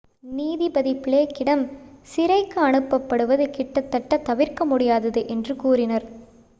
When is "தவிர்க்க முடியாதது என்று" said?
4.23-5.55